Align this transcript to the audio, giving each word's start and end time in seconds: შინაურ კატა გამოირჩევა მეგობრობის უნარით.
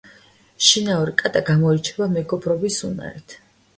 შინაურ 0.67 1.11
კატა 1.21 1.43
გამოირჩევა 1.49 2.07
მეგობრობის 2.17 2.81
უნარით. 2.89 3.37